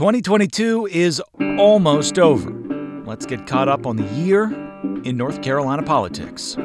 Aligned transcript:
2022 0.00 0.86
is 0.86 1.20
almost 1.58 2.18
over. 2.18 2.50
Let's 3.04 3.26
get 3.26 3.46
caught 3.46 3.68
up 3.68 3.86
on 3.86 3.96
the 3.96 4.06
year 4.14 4.44
in 5.04 5.18
North 5.18 5.42
Carolina 5.42 5.82
politics. 5.82 6.56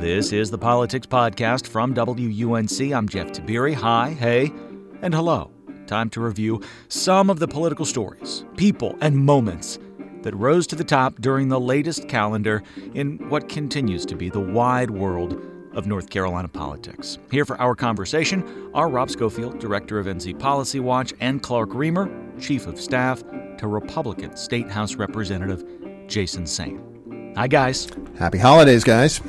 This 0.00 0.32
is 0.32 0.50
the 0.50 0.58
Politics 0.58 1.06
Podcast 1.06 1.68
from 1.68 1.94
WUNC. 1.94 2.92
I'm 2.92 3.08
Jeff 3.08 3.28
Tiberii. 3.28 3.74
Hi, 3.74 4.14
hey, 4.14 4.52
and 5.00 5.14
hello. 5.14 5.52
Time 5.86 6.10
to 6.10 6.20
review 6.20 6.60
some 6.88 7.30
of 7.30 7.38
the 7.38 7.46
political 7.46 7.84
stories, 7.84 8.44
people, 8.56 8.98
and 9.00 9.16
moments 9.16 9.78
that 10.22 10.34
rose 10.34 10.66
to 10.66 10.74
the 10.74 10.82
top 10.82 11.14
during 11.20 11.50
the 11.50 11.60
latest 11.60 12.08
calendar 12.08 12.64
in 12.94 13.18
what 13.28 13.48
continues 13.48 14.04
to 14.06 14.16
be 14.16 14.28
the 14.28 14.40
wide 14.40 14.90
world 14.90 15.40
of 15.74 15.86
North 15.86 16.10
Carolina 16.10 16.48
politics. 16.48 17.18
Here 17.30 17.44
for 17.44 17.60
our 17.60 17.74
conversation 17.74 18.70
are 18.74 18.88
Rob 18.88 19.10
Schofield, 19.10 19.58
Director 19.58 19.98
of 19.98 20.06
NC 20.06 20.38
Policy 20.38 20.80
Watch, 20.80 21.12
and 21.20 21.42
Clark 21.42 21.70
Riemer, 21.70 22.08
Chief 22.40 22.66
of 22.66 22.80
Staff 22.80 23.22
to 23.58 23.66
Republican 23.66 24.36
State 24.36 24.70
House 24.70 24.94
Representative 24.94 25.64
Jason 26.06 26.44
Saine. 26.44 27.36
Hi, 27.36 27.46
guys. 27.46 27.88
Happy 28.18 28.38
holidays, 28.38 28.84
guys. 28.84 29.20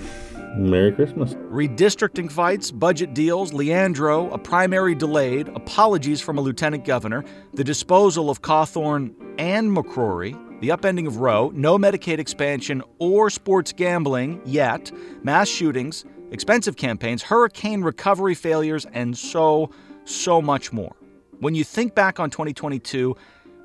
Merry 0.56 0.92
Christmas. 0.92 1.34
Redistricting 1.36 2.32
fights, 2.32 2.72
budget 2.72 3.14
deals, 3.14 3.54
Leandro, 3.54 4.30
a 4.32 4.38
primary 4.38 4.96
delayed, 4.96 5.48
apologies 5.50 6.22
from 6.22 6.38
a 6.38 6.42
lieutenant 6.42 6.86
governor, 6.86 7.24
the 7.54 7.64
disposal 7.64 8.30
of 8.30 8.42
Cawthorn 8.42 9.14
and 9.38 9.76
McCrory, 9.76 10.34
the 10.60 10.70
upending 10.70 11.08
of 11.08 11.18
Roe, 11.18 11.52
no 11.54 11.78
Medicaid 11.78 12.20
expansion 12.20 12.82
or 12.98 13.30
sports 13.30 13.72
gambling 13.72 14.42
yet, 14.44 14.92
mass 15.24 15.48
shootings, 15.48 16.04
expensive 16.32 16.76
campaigns, 16.76 17.24
hurricane 17.24 17.82
recovery 17.82 18.36
failures, 18.36 18.86
and 18.94 19.18
so, 19.18 19.70
so 20.06 20.42
much 20.42 20.72
more. 20.72 20.96
When 21.40 21.56
you 21.56 21.64
think 21.64 21.96
back 21.96 22.20
on 22.20 22.30
2022, 22.30 23.16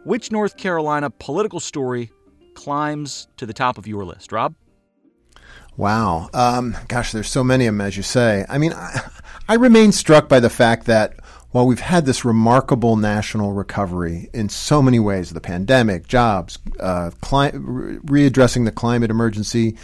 which 0.05 0.31
North 0.31 0.57
Carolina 0.57 1.11
political 1.11 1.61
story 1.61 2.11
climbs 2.55 3.27
to 3.37 3.47
the 3.47 3.53
top 3.53 3.79
of 3.79 3.87
your 3.87 4.05
list? 4.05 4.33
Rob? 4.33 4.55
Wow. 5.77 6.29
Um, 6.33 6.77
gosh, 6.89 7.12
there's 7.12 7.29
so 7.29 7.42
many 7.42 7.67
of 7.67 7.75
them, 7.75 7.81
as 7.81 7.97
you 7.97 8.03
say. 8.03 8.45
I 8.48 8.59
mean, 8.59 8.73
I, 8.73 9.01
I 9.48 9.55
remain 9.55 9.92
struck 9.92 10.29
by 10.29 10.41
the 10.41 10.51
fact 10.51 10.87
that 10.87 11.15
while 11.51 11.67
we've 11.67 11.81
had 11.81 12.05
this 12.05 12.25
remarkable 12.25 12.97
national 12.97 13.53
recovery 13.53 14.29
in 14.33 14.48
so 14.48 14.83
many 14.83 14.98
ways 14.98 15.31
the 15.31 15.41
pandemic, 15.41 16.07
jobs, 16.07 16.59
uh, 16.81 17.11
cli- 17.20 17.53
readdressing 17.53 18.65
the 18.65 18.73
climate 18.73 19.11
emergency, 19.11 19.77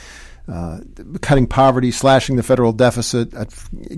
uh, 0.50 0.80
cutting 1.20 1.46
poverty, 1.46 1.92
slashing 1.92 2.34
the 2.34 2.42
federal 2.42 2.72
deficit, 2.72 3.32
uh, 3.34 3.44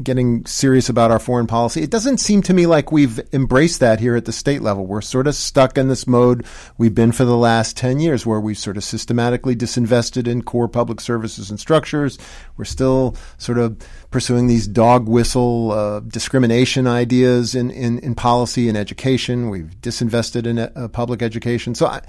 getting 0.03 0.45
serious 0.45 0.91
about 0.91 1.11
our 1.11 1.19
foreign 1.19 1.47
policy. 1.47 1.83
It 1.83 1.91
doesn't 1.91 2.19
seem 2.19 2.42
to 2.42 2.53
me 2.53 2.67
like 2.67 2.92
we've 2.92 3.19
embraced 3.33 3.81
that 3.81 4.00
here 4.00 4.17
at 4.17 4.27
the 4.27 4.33
state 4.33 4.61
level. 4.61 4.84
We're 4.84 5.00
sort 5.00 5.27
of 5.27 5.34
stuck 5.34 5.78
in 5.78 5.89
this 5.89 6.06
mode 6.06 6.44
we've 6.77 6.94
been 6.94 7.12
for 7.12 7.25
the 7.25 7.36
last 7.36 7.77
10 7.78 8.00
years 8.00 8.27
where 8.27 8.39
we've 8.39 8.59
sort 8.59 8.77
of 8.77 8.84
systematically 8.84 9.56
disinvested 9.56 10.28
in 10.28 10.42
core 10.42 10.69
public 10.69 11.00
services 11.00 11.48
and 11.48 11.59
structures. 11.59 12.19
We're 12.59 12.66
still 12.66 13.16
sort 13.39 13.56
of 13.56 13.78
pursuing 14.11 14.47
these 14.47 14.66
dog 14.66 15.09
whistle 15.09 15.72
uh, 15.72 16.00
discrimination 16.00 16.87
ideas 16.87 17.55
in, 17.55 17.70
in, 17.70 17.98
in, 18.00 18.14
policy 18.14 18.69
and 18.69 18.77
education. 18.77 19.48
We've 19.48 19.70
disinvested 19.81 20.47
in 20.47 20.59
uh, 20.59 20.89
public 20.89 21.22
education. 21.22 21.75
So 21.75 21.87
I, 21.87 22.03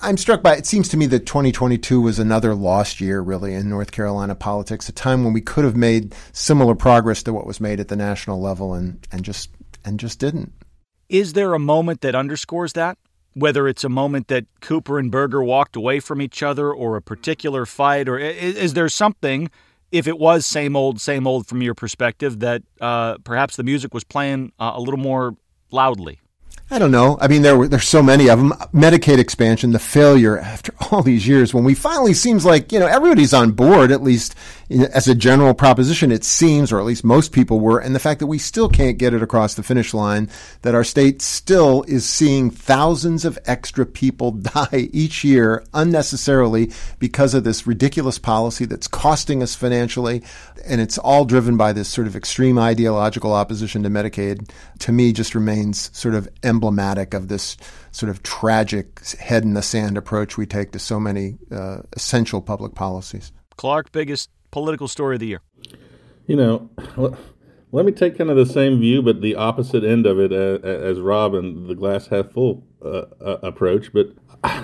I'm 0.00 0.16
struck 0.16 0.42
by 0.42 0.54
it 0.54 0.66
seems 0.66 0.88
to 0.90 0.96
me 0.96 1.06
that 1.06 1.26
2022 1.26 2.00
was 2.00 2.18
another 2.18 2.54
lost 2.54 3.00
year, 3.00 3.20
really, 3.20 3.54
in 3.54 3.68
North 3.68 3.90
Carolina 3.90 4.36
politics, 4.36 4.88
a 4.88 4.92
time 4.92 5.24
when 5.24 5.32
we 5.32 5.40
could 5.40 5.64
have 5.64 5.74
made 5.74 6.14
similar 6.32 6.76
progress 6.76 7.22
to 7.24 7.32
what 7.32 7.46
was 7.46 7.60
made 7.60 7.80
at 7.80 7.88
the 7.88 7.96
national 7.96 8.40
level 8.40 8.74
and, 8.74 9.06
and 9.10 9.24
just 9.24 9.50
and 9.84 9.98
just 9.98 10.20
didn't. 10.20 10.52
Is 11.08 11.32
there 11.32 11.54
a 11.54 11.58
moment 11.58 12.02
that 12.02 12.14
underscores 12.14 12.74
that? 12.74 12.98
Whether 13.34 13.66
it's 13.66 13.84
a 13.84 13.88
moment 13.88 14.28
that 14.28 14.46
Cooper 14.60 14.98
and 14.98 15.10
Berger 15.10 15.42
walked 15.42 15.74
away 15.74 16.00
from 16.00 16.22
each 16.22 16.42
other 16.42 16.72
or 16.72 16.96
a 16.96 17.02
particular 17.02 17.66
fight, 17.66 18.08
or 18.08 18.18
is, 18.18 18.56
is 18.56 18.74
there 18.74 18.88
something, 18.88 19.50
if 19.90 20.06
it 20.06 20.18
was 20.18 20.46
same 20.46 20.76
old, 20.76 21.00
same 21.00 21.26
old 21.26 21.46
from 21.46 21.60
your 21.60 21.74
perspective, 21.74 22.40
that 22.40 22.62
uh, 22.80 23.18
perhaps 23.18 23.56
the 23.56 23.64
music 23.64 23.94
was 23.94 24.04
playing 24.04 24.52
uh, 24.60 24.72
a 24.74 24.80
little 24.80 24.98
more 24.98 25.34
loudly? 25.70 26.20
I 26.70 26.78
don't 26.78 26.90
know. 26.90 27.16
I 27.18 27.28
mean, 27.28 27.40
there 27.40 27.56
were, 27.56 27.66
there's 27.66 27.88
so 27.88 28.02
many 28.02 28.28
of 28.28 28.38
them. 28.38 28.50
Medicaid 28.74 29.18
expansion, 29.18 29.70
the 29.70 29.78
failure 29.78 30.38
after 30.38 30.74
all 30.90 31.02
these 31.02 31.26
years, 31.26 31.54
when 31.54 31.64
we 31.64 31.74
finally 31.74 32.12
seems 32.12 32.44
like 32.44 32.72
you 32.72 32.78
know 32.78 32.86
everybody's 32.86 33.32
on 33.32 33.52
board, 33.52 33.90
at 33.90 34.02
least 34.02 34.34
as 34.70 35.08
a 35.08 35.14
general 35.14 35.54
proposition, 35.54 36.12
it 36.12 36.24
seems, 36.24 36.70
or 36.70 36.78
at 36.78 36.84
least 36.84 37.02
most 37.02 37.32
people 37.32 37.58
were, 37.58 37.78
and 37.78 37.94
the 37.94 38.00
fact 38.00 38.20
that 38.20 38.26
we 38.26 38.36
still 38.36 38.68
can't 38.68 38.98
get 38.98 39.14
it 39.14 39.22
across 39.22 39.54
the 39.54 39.62
finish 39.62 39.94
line, 39.94 40.28
that 40.60 40.74
our 40.74 40.84
state 40.84 41.22
still 41.22 41.84
is 41.84 42.04
seeing 42.04 42.50
thousands 42.50 43.24
of 43.24 43.38
extra 43.46 43.86
people 43.86 44.30
die 44.32 44.88
each 44.92 45.24
year 45.24 45.64
unnecessarily 45.72 46.70
because 46.98 47.32
of 47.32 47.44
this 47.44 47.66
ridiculous 47.66 48.18
policy 48.18 48.66
that's 48.66 48.88
costing 48.88 49.42
us 49.42 49.54
financially, 49.54 50.22
and 50.66 50.82
it's 50.82 50.98
all 50.98 51.24
driven 51.24 51.56
by 51.56 51.72
this 51.72 51.88
sort 51.88 52.06
of 52.06 52.14
extreme 52.14 52.58
ideological 52.58 53.32
opposition 53.32 53.82
to 53.82 53.88
Medicaid. 53.88 54.50
To 54.80 54.92
me, 54.92 55.14
just 55.14 55.34
remains 55.34 55.90
sort 55.96 56.14
of 56.14 56.28
emblematic 56.58 57.14
of 57.14 57.28
this 57.28 57.56
sort 57.92 58.10
of 58.10 58.20
tragic 58.24 59.00
head 59.20 59.44
in 59.44 59.54
the 59.54 59.62
sand 59.62 59.96
approach 59.96 60.36
we 60.36 60.44
take 60.44 60.72
to 60.72 60.78
so 60.78 60.98
many 60.98 61.38
uh, 61.52 61.78
essential 61.92 62.40
public 62.42 62.74
policies. 62.74 63.32
Clark, 63.56 63.92
biggest 63.92 64.28
political 64.50 64.88
story 64.88 65.14
of 65.14 65.20
the 65.20 65.28
year? 65.28 65.42
You 66.26 66.36
know, 66.36 66.68
let 67.70 67.86
me 67.86 67.92
take 67.92 68.18
kind 68.18 68.28
of 68.28 68.36
the 68.36 68.52
same 68.52 68.80
view, 68.80 69.02
but 69.02 69.20
the 69.20 69.36
opposite 69.36 69.84
end 69.84 70.04
of 70.04 70.18
it 70.18 70.32
as, 70.32 70.60
as 70.62 71.00
Rob 71.00 71.34
and 71.34 71.68
the 71.68 71.76
glass 71.76 72.08
half 72.08 72.32
full 72.32 72.66
uh, 72.84 73.04
uh, 73.20 73.38
approach. 73.42 73.92
But, 73.92 74.08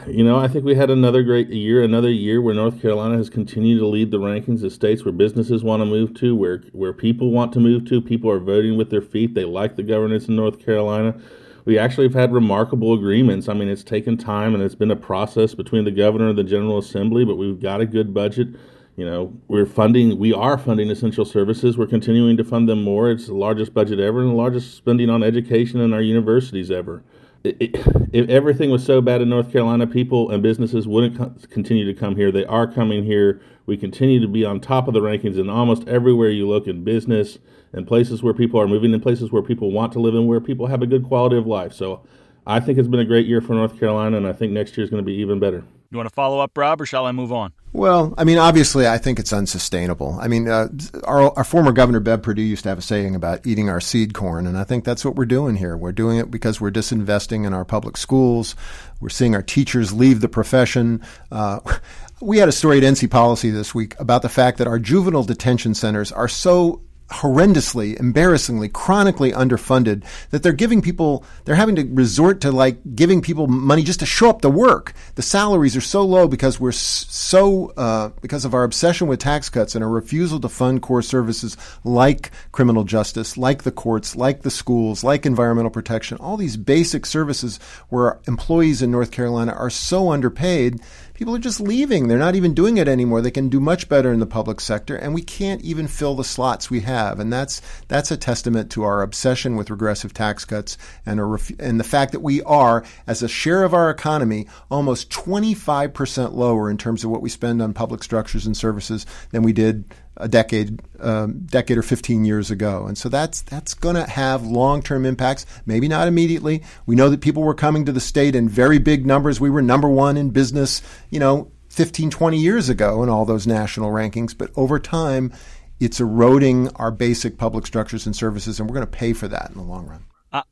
you 0.09 0.25
know, 0.25 0.37
I 0.37 0.49
think 0.49 0.65
we 0.65 0.75
had 0.75 0.91
another 0.91 1.23
great 1.23 1.49
year, 1.49 1.83
another 1.83 2.11
year 2.11 2.43
where 2.43 2.55
North 2.55 2.83
Carolina 2.83 3.17
has 3.17 3.31
continued 3.31 3.79
to 3.79 3.87
lead 3.87 4.11
the 4.11 4.19
rankings 4.19 4.65
of 4.65 4.73
states 4.73 5.05
where 5.05 5.13
businesses 5.13 5.63
want 5.63 5.81
to 5.81 5.87
move 5.87 6.15
to, 6.15 6.35
where, 6.35 6.59
where 6.73 6.93
people 6.93 7.31
want 7.31 7.53
to 7.53 7.61
move 7.61 7.85
to. 7.87 8.01
People 8.01 8.31
are 8.31 8.41
voting 8.41 8.77
with 8.77 8.91
their 8.91 9.03
feet. 9.03 9.35
They 9.35 9.45
like 9.45 9.77
the 9.77 9.85
governance 9.85 10.27
in 10.27 10.35
North 10.35 10.59
Carolina. 10.59 11.21
We 11.65 11.79
actually 11.79 12.07
have 12.07 12.15
had 12.15 12.33
remarkable 12.33 12.93
agreements. 12.93 13.49
I 13.49 13.55
mean, 13.55 13.69
it's 13.69 13.85
taken 13.85 14.17
time 14.17 14.55
and 14.55 14.63
it's 14.63 14.75
been 14.75 14.91
a 14.91 14.97
process 14.97 15.55
between 15.55 15.85
the 15.85 15.91
governor 15.91 16.29
and 16.29 16.39
the 16.39 16.45
General 16.45 16.79
Assembly, 16.79 17.25
but 17.25 17.37
we've 17.37 17.61
got 17.61 17.81
a 17.81 17.87
good 17.87 18.13
budget 18.13 18.49
you 18.97 19.05
know, 19.05 19.33
we're 19.49 19.67
funding, 19.67 20.19
we 20.19 20.33
are 20.33 20.57
funding 20.57 20.91
essential 20.91 21.25
services. 21.25 21.77
We're 21.77 21.87
continuing 21.87 22.37
to 22.37 22.45
fund 22.45 22.69
them 22.69 22.85
more. 22.85 23.11
It's 23.11 23.27
the 23.27 23.35
largest 23.35 23.75
budget 23.75 23.99
ever 23.99 24.21
and 24.21 24.31
the 24.31 24.35
largest 24.35 24.77
spending 24.77 25.11
on 25.11 25.23
education 25.23 25.81
in 25.81 25.93
our 25.93 26.01
universities 26.01 26.71
ever. 26.71 27.03
If 27.45 28.31
everything 28.31 28.71
was 28.71 28.85
so 28.85 29.03
bad 29.03 29.21
in 29.21 29.29
North 29.29 29.53
Carolina, 29.53 29.87
people 29.87 30.31
and 30.31 30.43
businesses 30.43 30.89
wouldn't 30.89 31.19
co- 31.19 31.35
continue 31.51 31.85
to 31.85 31.93
come 31.93 32.17
here. 32.17 32.33
They 32.33 32.47
are 32.47 32.67
coming 32.67 33.05
here. 33.05 33.43
We 33.67 33.77
continue 33.77 34.19
to 34.21 34.29
be 34.29 34.47
on 34.47 34.61
top 34.61 34.89
of 34.89 34.95
the 34.95 35.01
rankings 35.01 35.39
in 35.39 35.51
almost 35.51 35.87
everywhere 35.87 36.31
you 36.31 36.49
look 36.49 36.67
in 36.67 36.85
business 36.85 37.39
and 37.75 37.87
places 37.87 38.23
where 38.23 38.33
people 38.33 38.59
are 38.59 38.67
moving, 38.67 38.95
in 38.95 39.01
places 39.01 39.31
where 39.31 39.43
people 39.43 39.73
want 39.73 39.93
to 39.93 40.01
live 40.01 40.15
and 40.15 40.27
where 40.27 40.41
people 40.41 40.69
have 40.69 40.81
a 40.81 40.87
good 40.87 41.05
quality 41.05 41.37
of 41.37 41.47
life. 41.47 41.75
So 41.75 42.03
I 42.47 42.61
think 42.61 42.79
it's 42.79 42.89
been 42.89 43.01
a 43.01 43.05
great 43.05 43.27
year 43.27 43.43
for 43.43 43.53
North 43.53 43.79
Carolina, 43.79 44.17
and 44.17 44.27
I 44.27 44.33
think 44.33 44.53
next 44.53 44.77
year 44.79 44.85
is 44.85 44.91
going 44.91 45.03
to 45.03 45.07
be 45.07 45.15
even 45.15 45.39
better. 45.39 45.65
You 45.95 45.99
want 45.99 46.09
to 46.09 46.15
follow 46.15 46.41
up, 46.41 46.59
Rob, 46.59 46.81
or 46.81 46.87
shall 46.87 47.07
I 47.07 47.13
move 47.13 47.33
on? 47.33 47.53
Well, 47.73 48.15
I 48.19 48.25
mean, 48.25 48.37
obviously, 48.37 48.89
I 48.89 48.99
think 48.99 49.21
it's 49.21 49.33
unsustainable. 49.33 50.19
I 50.21 50.27
mean, 50.27 50.49
uh, 50.49 50.67
our, 51.05 51.33
our 51.39 51.45
former 51.45 51.71
governor, 51.71 52.01
Bev 52.01 52.21
Perdue, 52.21 52.43
used 52.43 52.65
to 52.65 52.69
have 52.69 52.79
a 52.79 52.83
saying 52.83 53.15
about 53.15 53.47
eating 53.47 53.69
our 53.69 53.81
seed 53.81 54.13
corn, 54.13 54.49
and 54.49 54.59
I 54.59 54.65
think 54.65 54.85
that's 54.85 55.05
what 55.05 55.15
we're 55.15 55.25
doing 55.25 55.55
here. 55.55 55.77
We're 55.77 55.93
doing 55.93 56.19
it 56.19 56.33
because 56.33 56.61
we're 56.61 56.73
disinvesting 56.73 57.47
in 57.47 57.55
our 57.55 57.65
public 57.65 57.97
schools. 57.97 58.57
We're 58.99 59.09
seeing 59.09 59.37
our 59.37 59.43
teachers 59.43 59.93
leave 59.93 60.21
the 60.21 60.29
profession. 60.29 61.01
Uh, 61.31 61.61
we 62.21 62.39
had 62.39 62.49
a 62.49 62.53
story 62.53 62.79
at 62.79 62.83
NC 62.83 63.09
Policy 63.09 63.51
this 63.51 63.73
week 63.73 63.95
about 64.01 64.23
the 64.23 64.29
fact 64.29 64.59
that 64.59 64.67
our 64.67 64.81
juvenile 64.81 65.23
detention 65.23 65.75
centers 65.75 66.11
are 66.11 66.27
so 66.27 66.83
horrendously, 67.11 67.99
embarrassingly, 68.01 68.69
chronically 68.69 69.31
underfunded 69.33 70.05
that 70.31 70.43
they're 70.43 70.53
giving 70.53 70.81
people, 70.81 71.25
they're 71.45 71.55
having 71.55 71.77
to 71.77 71.85
resort 71.93 72.41
to 72.41 72.51
like 72.51 72.79
giving 72.95 73.21
people 73.21 73.47
money 73.47 73.83
just 73.83 74.01
to 74.01 74.07
show 74.07 74.31
up 74.31 74.41
to 74.41 74.49
work. 74.49 74.95
The 75.15 75.23
salaries 75.23 75.77
are 75.77 75.83
so 75.83 76.03
low 76.03 76.27
because 76.27 76.59
we're 76.59 76.73
so, 76.73 77.73
uh, 77.77 78.09
because 78.23 78.45
of 78.45 78.55
our 78.55 78.65
obsession 78.65 79.07
with 79.07 79.21
tax 79.21 79.51
cuts 79.51 79.75
and 79.75 79.85
our 79.85 79.91
refusal 79.91 80.41
to 80.41 80.49
fund 80.49 80.81
core 80.83 81.03
services 81.03 81.57
like 81.85 82.31
criminal 82.53 82.85
justice, 82.85 83.37
like 83.37 83.65
the 83.65 83.73
courts, 83.73 84.17
like 84.17 84.43
the 84.43 84.51
schools, 84.51 85.05
like 85.05 85.27
environmental 85.27 85.71
protection, 85.71 86.17
all 86.19 86.39
these 86.39 86.57
basic 86.57 87.05
services 87.05 87.59
where 87.91 88.19
employees 88.27 88.81
in 88.81 88.91
North 88.91 89.11
Carolina 89.11 89.53
are 89.53 89.71
so 89.71 90.11
underpaid 90.11 90.81
people 91.15 91.35
are 91.35 91.41
just 91.41 91.61
leaving. 91.61 92.09
They're 92.09 92.19
not 92.19 92.35
even 92.35 92.53
doing 92.55 92.77
it 92.77 92.89
anymore. 92.89 93.23
They 93.23 93.31
can 93.31 93.49
do 93.49 93.61
much 93.61 93.89
better 93.89 94.13
in 94.13 94.21
the 94.21 94.27
public 94.27 94.61
sector, 94.61 94.97
and 94.97 95.15
we 95.15 95.23
can't 95.23 95.63
even 95.63 95.87
fill 95.87 96.15
the 96.15 96.25
slots 96.25 96.71
we 96.71 96.81
have. 96.81 97.19
And 97.21 97.33
that's 97.33 97.63
that's 97.89 98.11
a 98.11 98.17
testament 98.17 98.71
to 98.73 98.83
our 98.83 99.03
obsession 99.03 99.57
with 99.57 99.71
regressive 99.71 100.13
tax 100.13 100.45
cuts 100.45 100.77
and 101.07 101.19
a 101.19 101.25
ref- 101.25 101.59
and 101.59 101.81
the 101.81 101.85
fact 101.85 102.13
that 102.13 102.21
we 102.21 102.43
are, 102.43 102.85
as 103.07 103.23
a 103.23 103.29
share 103.29 103.63
of 103.63 103.73
our 103.73 103.89
economy, 103.89 104.47
almost 104.71 105.11
25 105.11 105.95
percent 105.95 106.35
lower 106.35 106.69
in 106.69 106.77
terms 106.77 107.05
of 107.05 107.11
what 107.11 107.23
we 107.23 107.31
spend 107.31 107.63
on 107.63 107.73
public 107.73 108.03
structures 108.03 108.47
and 108.47 108.57
services 108.57 109.07
than 109.31 109.43
we 109.43 109.53
did 109.53 109.85
a 110.17 110.29
decade, 110.29 110.81
um, 111.01 111.41
decade 111.47 111.77
or 111.77 111.83
15 111.83 112.25
years 112.25 112.51
ago. 112.51 112.87
And 112.87 112.97
so 112.97 113.09
that's 113.09 113.43
that's 113.43 113.75
going 113.75 113.97
to 113.97 114.05
have 114.05 114.47
long-term 114.47 115.05
impacts. 115.05 115.45
Maybe 115.67 115.89
not 115.89 116.09
immediately. 116.09 116.63
We 116.87 116.95
know 116.95 117.09
that 117.11 117.21
people 117.21 117.43
were 117.43 117.55
coming 117.55 117.85
to 117.87 117.93
the 117.93 118.01
state 118.01 118.35
in 118.35 118.49
very 118.49 118.79
big 118.79 119.07
numbers. 119.07 119.41
We 119.41 119.51
were 119.51 119.63
number 119.63 119.89
one 119.89 120.17
in 120.17 120.31
business, 120.31 120.83
you 121.11 121.19
know, 121.19 121.51
15, 121.71 122.11
20 122.11 122.39
years 122.39 122.69
ago 122.69 123.03
in 123.03 123.09
all 123.09 123.25
those 123.25 123.47
national 123.47 123.91
rankings. 123.91 124.37
But 124.37 124.51
over 124.55 124.79
time, 124.79 125.33
it's 125.81 125.99
eroding 125.99 126.69
our 126.77 126.93
basic 126.93 127.37
public 127.37 127.67
structures 127.67 128.07
and 128.07 128.15
services, 128.15 128.61
and 128.61 128.69
we're 128.69 128.75
going 128.75 128.87
to 128.87 128.93
pay 128.93 129.13
for 129.13 129.27
that 129.29 129.51
in 129.51 129.57
the 129.57 129.63
long 129.63 129.87
run. 129.87 130.05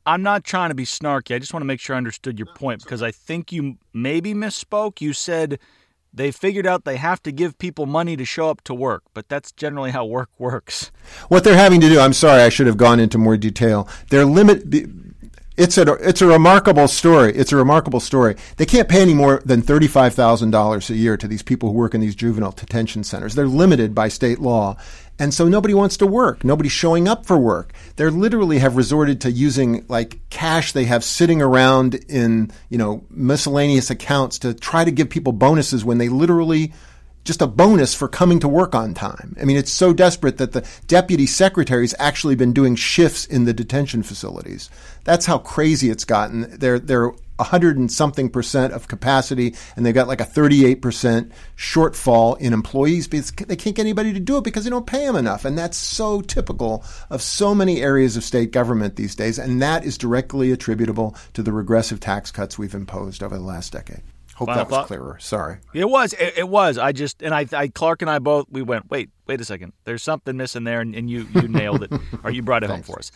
I'm 0.05 0.23
not 0.23 0.45
trying 0.45 0.69
to 0.69 0.75
be 0.75 0.85
snarky. 0.85 1.35
I 1.35 1.39
just 1.39 1.53
want 1.53 1.61
to 1.61 1.65
make 1.65 1.81
sure 1.81 1.95
I 1.95 1.97
understood 1.97 2.39
your 2.39 2.45
point 2.45 2.81
because 2.83 3.03
I 3.03 3.11
think 3.11 3.51
you 3.51 3.77
maybe 3.93 4.33
misspoke. 4.33 5.01
You 5.01 5.11
said 5.11 5.59
they 6.13 6.31
figured 6.31 6.67
out 6.67 6.85
they 6.85 6.97
have 6.97 7.23
to 7.23 7.31
give 7.31 7.57
people 7.57 7.85
money 7.85 8.15
to 8.15 8.25
show 8.25 8.49
up 8.49 8.61
to 8.65 8.73
work, 8.73 9.03
but 9.13 9.27
that's 9.27 9.51
generally 9.51 9.91
how 9.91 10.05
work 10.05 10.29
works. 10.37 10.91
What 11.27 11.43
they're 11.43 11.55
having 11.55 11.81
to 11.81 11.89
do, 11.89 11.99
I'm 11.99 12.13
sorry, 12.13 12.41
I 12.41 12.49
should 12.49 12.67
have 12.67 12.77
gone 12.77 12.99
into 12.99 13.17
more 13.17 13.37
detail. 13.37 13.87
They're 14.09 14.25
limit. 14.25 14.63
It's 15.55 15.77
a 15.77 15.93
it's 16.07 16.21
a 16.21 16.25
remarkable 16.25 16.87
story. 16.87 17.31
It's 17.35 17.51
a 17.51 17.55
remarkable 17.55 17.99
story. 17.99 18.35
They 18.57 18.65
can't 18.65 18.89
pay 18.89 19.01
any 19.01 19.13
more 19.13 19.41
than 19.45 19.61
thirty 19.61 19.87
five 19.87 20.15
thousand 20.15 20.49
dollars 20.49 20.89
a 20.89 20.95
year 20.95 21.15
to 21.17 21.27
these 21.27 21.43
people 21.43 21.69
who 21.69 21.77
work 21.77 21.93
in 21.93 22.01
these 22.01 22.15
juvenile 22.15 22.51
detention 22.51 23.03
centers. 23.03 23.35
They're 23.35 23.47
limited 23.47 23.93
by 23.93 24.07
state 24.07 24.39
law, 24.39 24.77
and 25.19 25.33
so 25.33 25.47
nobody 25.47 25.73
wants 25.73 25.97
to 25.97 26.07
work. 26.07 26.43
Nobody's 26.43 26.71
showing 26.71 27.07
up 27.07 27.25
for 27.25 27.37
work. 27.37 27.73
They 27.95 28.09
literally 28.09 28.59
have 28.59 28.75
resorted 28.75 29.21
to 29.21 29.31
using 29.31 29.85
like 29.87 30.19
cash 30.29 30.71
they 30.71 30.85
have 30.85 31.03
sitting 31.03 31.41
around 31.41 31.95
in, 32.09 32.51
you 32.69 32.77
know, 32.77 33.03
miscellaneous 33.09 33.89
accounts 33.89 34.39
to 34.39 34.53
try 34.53 34.83
to 34.83 34.91
give 34.91 35.09
people 35.09 35.33
bonuses 35.33 35.85
when 35.85 35.99
they 35.99 36.09
literally 36.09 36.73
just 37.23 37.41
a 37.41 37.47
bonus 37.47 37.93
for 37.93 38.07
coming 38.07 38.39
to 38.39 38.47
work 38.47 38.75
on 38.75 38.93
time. 38.93 39.35
I 39.39 39.45
mean, 39.45 39.55
it's 39.55 39.71
so 39.71 39.93
desperate 39.93 40.37
that 40.39 40.51
the 40.51 40.67
deputy 40.87 41.25
secretary's 41.25 41.95
actually 41.99 42.35
been 42.35 42.51
doing 42.51 42.75
shifts 42.75 43.25
in 43.25 43.45
the 43.45 43.53
detention 43.53 44.03
facilities. 44.03 44.69
That's 45.03 45.25
how 45.25 45.37
crazy 45.37 45.89
it's 45.89 46.05
gotten. 46.05 46.57
They're 46.57 46.79
they're 46.79 47.11
100 47.43 47.77
and 47.77 47.91
something 47.91 48.29
percent 48.29 48.73
of 48.73 48.87
capacity, 48.87 49.55
and 49.75 49.85
they've 49.85 49.93
got 49.93 50.07
like 50.07 50.21
a 50.21 50.25
38 50.25 50.81
percent 50.81 51.31
shortfall 51.55 52.39
in 52.39 52.53
employees 52.53 53.07
because 53.07 53.31
they 53.31 53.55
can't 53.55 53.75
get 53.75 53.83
anybody 53.83 54.13
to 54.13 54.19
do 54.19 54.37
it 54.37 54.43
because 54.43 54.63
they 54.63 54.69
don't 54.69 54.87
pay 54.87 55.05
them 55.05 55.15
enough. 55.15 55.45
And 55.45 55.57
that's 55.57 55.77
so 55.77 56.21
typical 56.21 56.83
of 57.09 57.21
so 57.21 57.53
many 57.53 57.81
areas 57.81 58.17
of 58.17 58.23
state 58.23 58.51
government 58.51 58.95
these 58.95 59.15
days. 59.15 59.37
And 59.37 59.61
that 59.61 59.85
is 59.85 59.97
directly 59.97 60.51
attributable 60.51 61.15
to 61.33 61.43
the 61.43 61.51
regressive 61.51 61.99
tax 61.99 62.31
cuts 62.31 62.57
we've 62.57 62.73
imposed 62.73 63.23
over 63.23 63.37
the 63.37 63.43
last 63.43 63.71
decade. 63.71 64.01
Hope 64.35 64.47
Final 64.47 64.63
that 64.63 64.69
was 64.69 64.77
thought? 64.77 64.87
clearer. 64.87 65.17
Sorry. 65.19 65.57
It 65.73 65.87
was. 65.87 66.13
It, 66.13 66.39
it, 66.39 66.49
was. 66.49 66.79
I 66.79 66.91
just 66.91 67.21
and 67.21 67.35
I, 67.35 67.45
I, 67.53 67.67
Clark 67.67 68.01
and 68.01 68.09
I 68.09 68.17
both 68.17 68.47
we 68.49 68.63
went. 68.63 68.89
Wait, 68.89 69.11
wait 69.27 69.39
a 69.39 69.45
second. 69.45 69.73
There's 69.83 70.01
something 70.01 70.35
missing 70.35 70.63
there, 70.63 70.81
and, 70.81 70.95
and 70.95 71.09
you 71.09 71.27
you 71.35 71.47
nailed 71.47 71.83
it, 71.83 71.91
or 72.23 72.31
you 72.31 72.41
brought 72.41 72.63
it 72.63 72.71
home 72.71 72.81
for 72.81 72.97
us. 72.97 73.11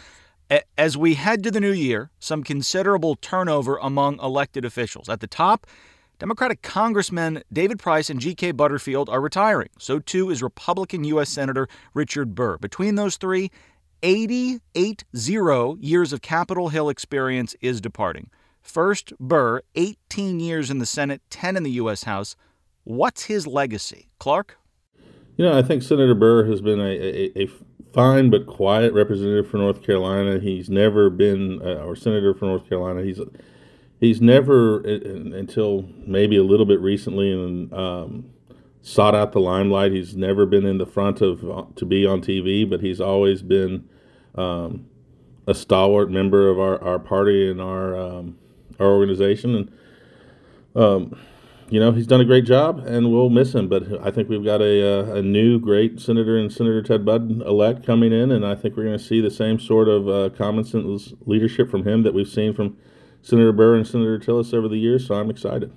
As 0.77 0.95
we 0.95 1.15
head 1.15 1.43
to 1.43 1.51
the 1.51 1.59
new 1.59 1.71
year, 1.71 2.09
some 2.19 2.43
considerable 2.43 3.15
turnover 3.15 3.77
among 3.77 4.19
elected 4.19 4.63
officials. 4.63 5.09
At 5.09 5.19
the 5.19 5.27
top, 5.27 5.67
Democratic 6.19 6.61
Congressmen 6.61 7.43
David 7.51 7.79
Price 7.79 8.09
and 8.09 8.19
G.K. 8.19 8.53
Butterfield 8.53 9.09
are 9.09 9.21
retiring. 9.21 9.69
So 9.77 9.99
too 9.99 10.29
is 10.29 10.41
Republican 10.41 11.03
U.S. 11.03 11.29
Senator 11.29 11.67
Richard 11.93 12.33
Burr. 12.33 12.57
Between 12.57 12.95
those 12.95 13.17
three, 13.17 13.51
88 14.03 15.03
zero 15.15 15.75
years 15.79 16.13
of 16.13 16.21
Capitol 16.21 16.69
Hill 16.69 16.89
experience 16.89 17.55
is 17.61 17.81
departing. 17.81 18.29
First, 18.61 19.13
Burr, 19.19 19.61
18 19.75 20.39
years 20.39 20.69
in 20.69 20.79
the 20.79 20.85
Senate, 20.85 21.21
10 21.29 21.57
in 21.57 21.63
the 21.63 21.71
U.S. 21.71 22.03
House. 22.03 22.35
What's 22.83 23.25
his 23.25 23.45
legacy? 23.45 24.09
Clark? 24.19 24.57
You 25.35 25.45
know, 25.45 25.57
I 25.57 25.61
think 25.61 25.83
Senator 25.83 26.15
Burr 26.15 26.45
has 26.49 26.61
been 26.61 26.79
a, 26.79 26.83
a, 26.83 27.43
a 27.43 27.49
fine 27.93 28.29
but 28.29 28.45
quiet 28.45 28.93
representative 28.93 29.49
for 29.49 29.57
North 29.57 29.83
Carolina. 29.83 30.39
He's 30.39 30.69
never 30.69 31.09
been, 31.09 31.61
uh, 31.61 31.83
or 31.83 31.95
senator 31.95 32.33
for 32.33 32.45
North 32.45 32.67
Carolina. 32.67 33.03
He's 33.03 33.19
he's 33.99 34.21
never 34.21 34.79
until 34.81 35.85
maybe 36.05 36.37
a 36.37 36.43
little 36.43 36.65
bit 36.65 36.79
recently 36.79 37.31
and 37.31 37.73
um, 37.73 38.25
sought 38.81 39.15
out 39.15 39.31
the 39.31 39.39
limelight. 39.39 39.91
He's 39.91 40.15
never 40.15 40.45
been 40.45 40.65
in 40.65 40.77
the 40.77 40.85
front 40.85 41.21
of 41.21 41.49
uh, 41.49 41.65
to 41.75 41.85
be 41.85 42.05
on 42.05 42.21
TV, 42.21 42.69
but 42.69 42.81
he's 42.81 43.01
always 43.01 43.41
been 43.41 43.87
um, 44.35 44.85
a 45.47 45.53
stalwart 45.53 46.11
member 46.11 46.49
of 46.49 46.59
our, 46.59 46.81
our 46.83 46.99
party 46.99 47.49
and 47.49 47.61
our 47.61 47.97
um, 47.97 48.37
our 48.79 48.87
organization. 48.87 49.55
And 49.55 49.71
um, 50.75 51.19
you 51.69 51.79
know, 51.79 51.91
he's 51.91 52.07
done 52.07 52.21
a 52.21 52.25
great 52.25 52.45
job, 52.45 52.79
and 52.85 53.11
we'll 53.11 53.29
miss 53.29 53.53
him. 53.53 53.67
But 53.67 54.05
I 54.05 54.11
think 54.11 54.29
we've 54.29 54.43
got 54.43 54.61
a, 54.61 54.99
uh, 54.99 55.15
a 55.15 55.21
new 55.21 55.59
great 55.59 55.99
senator 55.99 56.37
and 56.37 56.51
Senator 56.51 56.81
Ted 56.81 57.03
Budd 57.03 57.41
elect 57.45 57.85
coming 57.85 58.13
in, 58.13 58.31
and 58.31 58.45
I 58.45 58.55
think 58.55 58.77
we're 58.77 58.85
going 58.85 58.97
to 58.97 59.03
see 59.03 59.19
the 59.19 59.31
same 59.31 59.59
sort 59.59 59.87
of 59.87 60.07
uh, 60.07 60.29
common 60.35 60.63
sense 60.63 61.13
leadership 61.25 61.69
from 61.69 61.85
him 61.85 62.03
that 62.03 62.13
we've 62.13 62.27
seen 62.27 62.53
from 62.53 62.77
Senator 63.21 63.51
Burr 63.51 63.75
and 63.75 63.85
Senator 63.85 64.17
Tillis 64.17 64.53
over 64.53 64.67
the 64.67 64.77
years. 64.77 65.07
So 65.07 65.15
I'm 65.15 65.29
excited. 65.29 65.71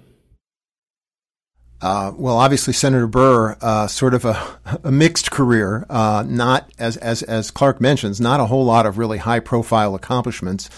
Uh, 1.83 2.13
well, 2.17 2.37
obviously, 2.37 2.73
Senator 2.73 3.07
Burr, 3.07 3.57
uh, 3.61 3.87
sort 3.87 4.13
of 4.15 4.25
a, 4.25 4.59
a 4.85 4.93
mixed 4.93 5.31
career. 5.31 5.87
Uh, 5.89 6.25
not 6.27 6.71
as 6.79 6.97
as 6.99 7.23
as 7.23 7.51
Clark 7.51 7.81
mentions, 7.81 8.21
not 8.21 8.41
a 8.41 8.47
whole 8.47 8.65
lot 8.65 8.87
of 8.87 8.99
really 8.99 9.19
high 9.19 9.41
profile 9.41 9.95
accomplishments 9.95 10.69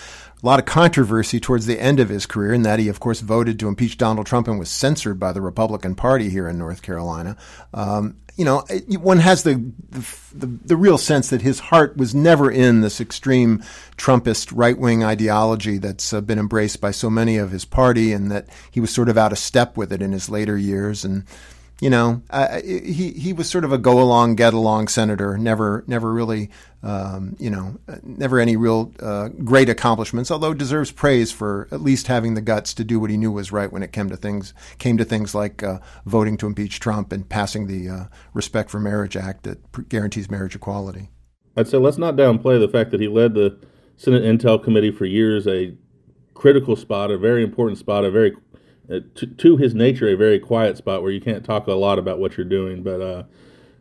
a 0.42 0.46
lot 0.46 0.58
of 0.58 0.64
controversy 0.64 1.38
towards 1.38 1.66
the 1.66 1.80
end 1.80 2.00
of 2.00 2.08
his 2.08 2.26
career, 2.26 2.52
in 2.52 2.62
that 2.62 2.80
he, 2.80 2.88
of 2.88 2.98
course, 2.98 3.20
voted 3.20 3.60
to 3.60 3.68
impeach 3.68 3.96
Donald 3.96 4.26
Trump 4.26 4.48
and 4.48 4.58
was 4.58 4.68
censored 4.68 5.20
by 5.20 5.32
the 5.32 5.40
Republican 5.40 5.94
Party 5.94 6.30
here 6.30 6.48
in 6.48 6.58
North 6.58 6.82
Carolina. 6.82 7.36
Um, 7.72 8.16
you 8.36 8.44
know, 8.44 8.64
one 9.00 9.18
has 9.18 9.42
the, 9.42 9.72
the, 9.90 10.46
the 10.46 10.76
real 10.76 10.96
sense 10.96 11.28
that 11.30 11.42
his 11.42 11.58
heart 11.58 11.96
was 11.96 12.14
never 12.14 12.50
in 12.50 12.80
this 12.80 13.00
extreme 13.00 13.62
Trumpist 13.98 14.52
right 14.54 14.78
wing 14.78 15.04
ideology 15.04 15.78
that's 15.78 16.12
uh, 16.12 16.20
been 16.20 16.38
embraced 16.38 16.80
by 16.80 16.92
so 16.92 17.10
many 17.10 17.36
of 17.36 17.50
his 17.50 17.64
party, 17.64 18.12
and 18.12 18.30
that 18.30 18.46
he 18.70 18.80
was 18.80 18.92
sort 18.92 19.10
of 19.10 19.18
out 19.18 19.32
of 19.32 19.38
step 19.38 19.76
with 19.76 19.92
it 19.92 20.00
in 20.00 20.12
his 20.12 20.30
later 20.30 20.56
years. 20.56 21.04
And 21.04 21.24
you 21.80 21.90
know, 21.90 22.22
uh, 22.30 22.60
he 22.62 23.10
he 23.10 23.32
was 23.32 23.50
sort 23.50 23.64
of 23.64 23.72
a 23.72 23.78
go 23.78 24.00
along, 24.00 24.36
get 24.36 24.54
along 24.54 24.88
senator. 24.88 25.36
Never 25.36 25.82
never 25.88 26.12
really, 26.12 26.50
um, 26.82 27.34
you 27.40 27.50
know, 27.50 27.76
never 28.04 28.38
any 28.38 28.56
real 28.56 28.92
uh, 29.00 29.28
great 29.28 29.68
accomplishments. 29.68 30.30
Although 30.30 30.54
deserves 30.54 30.92
praise 30.92 31.32
for 31.32 31.66
at 31.72 31.80
least 31.80 32.06
having 32.06 32.34
the 32.34 32.40
guts 32.40 32.72
to 32.74 32.84
do 32.84 33.00
what 33.00 33.10
he 33.10 33.16
knew 33.16 33.32
was 33.32 33.50
right 33.50 33.72
when 33.72 33.82
it 33.82 33.92
came 33.92 34.08
to 34.10 34.16
things 34.16 34.54
came 34.78 34.96
to 34.96 35.04
things 35.04 35.34
like 35.34 35.62
uh, 35.62 35.78
voting 36.06 36.36
to 36.36 36.46
impeach 36.46 36.78
Trump 36.78 37.12
and 37.12 37.28
passing 37.28 37.66
the 37.66 37.88
uh, 37.88 38.04
Respect 38.32 38.70
for 38.70 38.78
Marriage 38.78 39.16
Act 39.16 39.42
that 39.44 39.88
guarantees 39.88 40.30
marriage 40.30 40.54
equality. 40.54 41.10
I'd 41.56 41.68
say 41.68 41.78
let's 41.78 41.98
not 41.98 42.16
downplay 42.16 42.60
the 42.60 42.68
fact 42.68 42.92
that 42.92 43.00
he 43.00 43.08
led 43.08 43.34
the 43.34 43.58
Senate 43.96 44.22
Intel 44.22 44.62
Committee 44.62 44.90
for 44.90 45.04
years, 45.04 45.46
a 45.46 45.74
critical 46.34 46.76
spot, 46.76 47.10
a 47.10 47.18
very 47.18 47.42
important 47.42 47.78
spot, 47.78 48.04
a 48.04 48.10
very 48.10 48.36
to, 49.00 49.26
to, 49.26 49.56
his 49.56 49.74
nature, 49.74 50.08
a 50.08 50.16
very 50.16 50.38
quiet 50.38 50.76
spot 50.76 51.02
where 51.02 51.10
you 51.10 51.20
can't 51.20 51.44
talk 51.44 51.66
a 51.66 51.72
lot 51.72 51.98
about 51.98 52.18
what 52.18 52.36
you're 52.36 52.46
doing. 52.46 52.82
But 52.82 53.00
uh, 53.00 53.22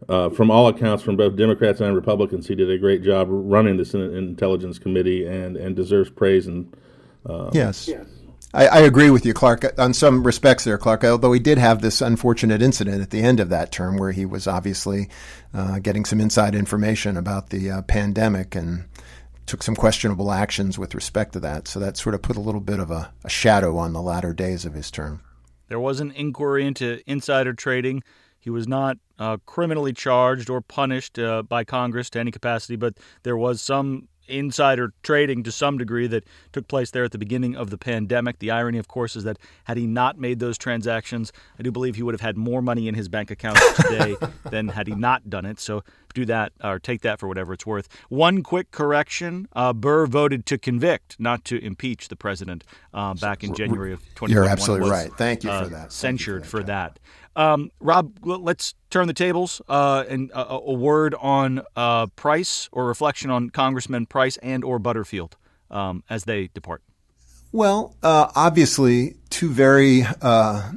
uh, 0.10 0.30
from 0.30 0.52
all 0.52 0.68
accounts, 0.68 1.04
from 1.04 1.18
both 1.18 1.36
Democrats 1.36 1.82
and 1.82 1.96
Republicans, 1.96 2.48
he 2.48 2.56
did 2.56 2.70
a 2.70 2.78
great 2.78 3.04
job 3.04 3.28
running 3.30 3.78
the 3.78 3.86
Senate 3.86 4.14
Intelligence 4.14 4.80
Committee 4.80 5.26
and, 5.26 5.58
and 5.58 5.76
deserves 5.76 6.10
praise. 6.10 6.48
And 6.48 6.76
uh, 7.26 7.50
yes. 7.54 7.88
yes. 7.88 8.06
I, 8.54 8.68
I, 8.68 8.80
agree 8.80 9.10
with 9.10 9.26
you, 9.26 9.34
Clark, 9.34 9.80
on 9.80 9.94
some 9.94 10.24
respects 10.24 10.66
there, 10.66 10.78
Clark, 10.78 11.06
although 11.06 11.32
he 11.32 11.40
did 11.40 11.58
have 11.58 11.82
this 11.82 12.02
unfortunate 12.02 12.62
incident 12.62 13.02
at 13.02 13.10
the 13.10 13.22
end 13.22 13.40
of 13.40 13.48
that 13.50 13.72
term 13.72 13.98
where 13.98 14.12
he 14.12 14.26
was 14.26 14.46
obviously 14.46 15.08
uh, 15.54 15.80
getting 15.80 16.04
some 16.04 16.20
inside 16.20 16.54
information 16.54 17.16
about 17.16 17.50
the 17.50 17.72
uh, 17.72 17.82
pandemic 17.84 18.54
and 18.54 18.84
took 19.46 19.64
some 19.64 19.76
questionable 19.76 20.32
actions 20.32 20.78
with 20.78 20.96
respect 20.96 21.34
to 21.34 21.40
that. 21.42 21.68
So 21.68 21.80
that 21.80 21.98
sort 21.98 22.16
of 22.16 22.22
put 22.22 22.38
a 22.38 22.42
little 22.42 22.62
bit 22.62 22.80
of 22.80 22.92
a, 22.92 23.12
a 23.24 23.30
shadow 23.30 23.78
on 23.78 23.94
the 23.94 24.02
latter 24.02 24.34
days 24.34 24.66
of 24.66 24.74
his 24.74 24.92
term. 24.92 25.22
There 25.68 25.80
was 25.80 26.00
an 26.00 26.12
inquiry 26.12 26.66
into 26.66 27.02
insider 27.06 27.54
trading. 27.54 28.04
He 28.40 28.50
was 28.50 28.68
not 28.68 28.98
uh, 29.20 29.38
criminally 29.46 29.94
charged 29.94 30.50
or 30.50 30.62
punished 30.62 31.20
uh, 31.20 31.44
by 31.44 31.64
Congress 31.64 32.10
to 32.12 32.20
any 32.20 32.32
capacity, 32.32 32.76
but 32.76 32.98
there 33.24 33.38
was 33.38 33.62
some 33.62 34.08
insider 34.32 34.94
trading 35.04 35.44
to 35.44 35.52
some 35.52 35.78
degree 35.78 36.08
that 36.08 36.26
took 36.54 36.68
place 36.68 36.92
there 36.92 37.04
at 37.04 37.12
the 37.12 37.18
beginning 37.18 37.56
of 37.56 37.70
the 37.70 37.78
pandemic. 37.78 38.40
The 38.40 38.52
irony, 38.52 38.78
of 38.78 38.88
course, 38.88 39.16
is 39.16 39.24
that 39.24 39.38
had 39.66 39.78
he 39.78 39.88
not 39.88 40.18
made 40.18 40.40
those 40.40 40.58
transactions, 40.58 41.32
I 41.60 41.64
do 41.64 41.72
believe 41.72 41.96
he 41.96 42.04
would 42.04 42.14
have 42.14 42.22
had 42.22 42.38
more 42.38 42.62
money 42.62 42.88
in 42.88 42.96
his 42.96 43.10
bank 43.10 43.32
account 43.32 43.60
today 43.76 44.16
than 44.50 44.70
had 44.70 44.88
he 44.88 44.96
not 44.96 45.30
done 45.30 45.46
it. 45.46 45.60
So 45.60 45.84
do 46.14 46.26
that 46.26 46.52
or 46.64 46.80
take 46.80 47.02
that 47.02 47.20
for 47.20 47.28
whatever 47.28 47.54
it's 47.54 47.66
worth. 47.66 47.88
One 48.10 48.44
quick 48.44 48.72
correction 48.72 49.48
uh, 49.54 49.74
Burr 49.74 50.06
voted 50.08 50.46
to 50.48 50.58
convict, 50.58 51.16
not 51.20 51.46
to 51.46 51.64
impeach 51.64 52.10
the 52.10 52.16
president 52.16 52.64
uh, 52.94 53.14
back 53.16 53.44
in 53.44 53.54
January 53.54 53.94
of 53.94 54.00
2021. 54.16 54.32
You're 54.32 54.52
absolutely 54.52 54.90
was, 54.90 54.92
right. 54.92 55.14
Thank 55.18 55.44
you 55.44 55.50
for 55.50 55.56
uh, 55.56 55.68
that. 55.70 55.92
Censured 55.92 56.46
for 56.46 56.64
that. 56.64 56.94
For 56.94 57.00
that. 57.00 57.00
Um, 57.36 57.72
Rob, 57.80 58.18
let's 58.24 58.76
turn 58.90 59.08
the 59.08 59.14
tables 59.14 59.62
uh, 59.70 60.04
and 60.10 60.32
uh, 60.34 60.60
a 60.62 60.74
word 60.74 61.16
on 61.16 61.62
uh, 61.76 62.08
Price 62.08 62.70
or 62.72 62.86
reflection 62.86 63.30
on 63.30 63.50
Congressman 63.50 64.06
Price 64.06 64.38
and 64.38 64.64
or 64.64 64.80
Butterfield 64.80 65.38
um, 65.70 66.04
as 66.10 66.26
they 66.26 66.50
depart. 66.54 66.84
Well, 67.54 67.96
uh, 68.04 68.32
obviously, 68.36 69.16
two 69.30 69.50
very 69.50 70.04
uh, 70.22 70.72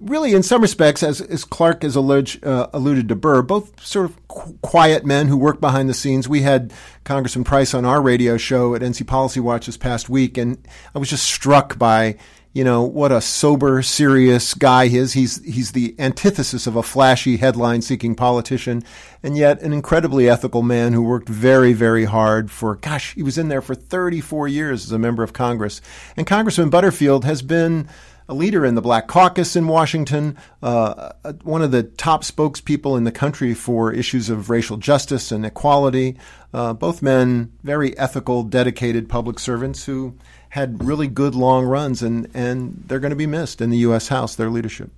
really, 0.00 0.34
in 0.34 0.42
some 0.42 0.62
respects, 0.62 1.02
as, 1.02 1.20
as 1.20 1.44
Clark 1.44 1.82
has 1.82 1.96
alleged, 1.96 2.44
uh, 2.44 2.68
alluded 2.72 3.08
to 3.08 3.16
Burr, 3.16 3.42
both 3.42 3.84
sort 3.84 4.06
of 4.06 4.28
qu- 4.28 4.58
quiet 4.62 5.04
men 5.04 5.28
who 5.28 5.36
work 5.36 5.60
behind 5.60 5.88
the 5.88 5.94
scenes. 5.94 6.28
We 6.28 6.42
had 6.42 6.72
Congressman 7.04 7.44
Price 7.44 7.74
on 7.74 7.84
our 7.84 8.00
radio 8.00 8.36
show 8.36 8.74
at 8.74 8.82
NC 8.82 9.06
Policy 9.06 9.40
Watch 9.40 9.66
this 9.66 9.76
past 9.76 10.08
week, 10.08 10.38
and 10.38 10.58
I 10.94 10.98
was 10.98 11.10
just 11.10 11.24
struck 11.24 11.78
by 11.78 12.16
you 12.52 12.64
know 12.64 12.82
what 12.82 13.12
a 13.12 13.20
sober, 13.20 13.82
serious 13.82 14.54
guy 14.54 14.88
he 14.88 14.98
is. 14.98 15.12
He's 15.12 15.44
he's 15.44 15.72
the 15.72 15.94
antithesis 15.98 16.66
of 16.66 16.76
a 16.76 16.82
flashy, 16.82 17.36
headline-seeking 17.36 18.14
politician, 18.14 18.82
and 19.22 19.36
yet 19.36 19.60
an 19.62 19.72
incredibly 19.72 20.28
ethical 20.28 20.62
man 20.62 20.92
who 20.92 21.02
worked 21.02 21.28
very, 21.28 21.72
very 21.72 22.04
hard 22.04 22.50
for. 22.50 22.76
Gosh, 22.76 23.14
he 23.14 23.22
was 23.22 23.38
in 23.38 23.48
there 23.48 23.62
for 23.62 23.74
34 23.74 24.48
years 24.48 24.84
as 24.84 24.92
a 24.92 24.98
member 24.98 25.22
of 25.22 25.32
Congress, 25.32 25.80
and 26.16 26.26
Congressman 26.26 26.70
Butterfield 26.70 27.24
has 27.24 27.42
been 27.42 27.88
a 28.28 28.34
leader 28.34 28.64
in 28.66 28.74
the 28.74 28.82
Black 28.82 29.08
Caucus 29.08 29.56
in 29.56 29.66
Washington, 29.66 30.36
uh, 30.62 31.12
one 31.42 31.62
of 31.62 31.70
the 31.70 31.82
top 31.82 32.22
spokespeople 32.22 32.96
in 32.96 33.04
the 33.04 33.12
country 33.12 33.54
for 33.54 33.90
issues 33.90 34.28
of 34.28 34.50
racial 34.50 34.76
justice 34.76 35.32
and 35.32 35.46
equality. 35.46 36.18
Uh, 36.52 36.74
both 36.74 37.00
men, 37.00 37.52
very 37.62 37.96
ethical, 37.96 38.42
dedicated 38.42 39.08
public 39.08 39.38
servants 39.38 39.86
who 39.86 40.14
had 40.50 40.84
really 40.84 41.08
good 41.08 41.34
long 41.34 41.64
runs, 41.64 42.02
and, 42.02 42.28
and 42.34 42.84
they're 42.86 43.00
going 43.00 43.10
to 43.10 43.16
be 43.16 43.26
missed 43.26 43.60
in 43.60 43.70
the 43.70 43.78
U.S. 43.78 44.08
House, 44.08 44.34
their 44.34 44.50
leadership. 44.50 44.90